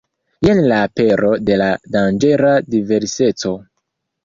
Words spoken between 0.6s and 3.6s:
la apero de danĝera diverseco.